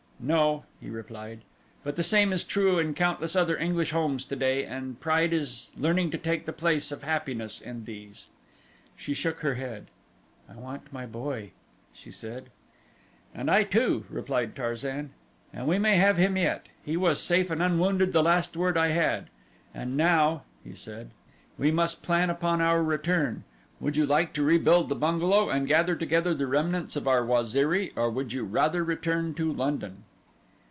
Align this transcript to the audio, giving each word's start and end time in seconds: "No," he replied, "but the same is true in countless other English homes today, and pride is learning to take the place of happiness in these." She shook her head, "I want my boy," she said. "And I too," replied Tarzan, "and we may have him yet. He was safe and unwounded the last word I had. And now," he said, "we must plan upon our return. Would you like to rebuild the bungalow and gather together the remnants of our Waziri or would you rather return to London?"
"No," 0.23 0.65
he 0.79 0.87
replied, 0.87 1.41
"but 1.83 1.95
the 1.95 2.03
same 2.03 2.31
is 2.31 2.43
true 2.43 2.77
in 2.77 2.93
countless 2.93 3.35
other 3.35 3.57
English 3.57 3.89
homes 3.89 4.23
today, 4.23 4.63
and 4.65 4.99
pride 4.99 5.33
is 5.33 5.71
learning 5.75 6.11
to 6.11 6.17
take 6.19 6.45
the 6.45 6.53
place 6.53 6.91
of 6.91 7.01
happiness 7.01 7.59
in 7.59 7.85
these." 7.85 8.27
She 8.95 9.15
shook 9.15 9.39
her 9.39 9.55
head, 9.55 9.87
"I 10.47 10.57
want 10.57 10.93
my 10.93 11.07
boy," 11.07 11.53
she 11.91 12.11
said. 12.11 12.51
"And 13.33 13.49
I 13.49 13.63
too," 13.63 14.05
replied 14.11 14.55
Tarzan, 14.55 15.09
"and 15.51 15.65
we 15.65 15.79
may 15.79 15.95
have 15.95 16.17
him 16.17 16.37
yet. 16.37 16.67
He 16.85 16.95
was 16.95 17.19
safe 17.19 17.49
and 17.49 17.59
unwounded 17.59 18.13
the 18.13 18.21
last 18.21 18.55
word 18.55 18.77
I 18.77 18.89
had. 18.89 19.27
And 19.73 19.97
now," 19.97 20.43
he 20.63 20.75
said, 20.75 21.09
"we 21.57 21.71
must 21.71 22.03
plan 22.03 22.29
upon 22.29 22.61
our 22.61 22.83
return. 22.83 23.43
Would 23.79 23.97
you 23.97 24.05
like 24.05 24.33
to 24.33 24.43
rebuild 24.43 24.89
the 24.89 24.93
bungalow 24.95 25.49
and 25.49 25.67
gather 25.67 25.95
together 25.95 26.35
the 26.35 26.45
remnants 26.45 26.95
of 26.95 27.07
our 27.07 27.25
Waziri 27.25 27.91
or 27.95 28.11
would 28.11 28.31
you 28.33 28.43
rather 28.43 28.83
return 28.83 29.33
to 29.33 29.51
London?" 29.51 30.03